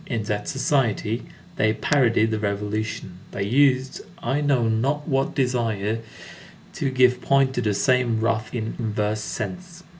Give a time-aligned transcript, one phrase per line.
[0.07, 1.25] In that society,
[1.57, 3.19] they parodied the Revolution.
[3.29, 5.99] They used I know not what desires
[6.73, 9.83] to give point to the same wrath in inverse sense.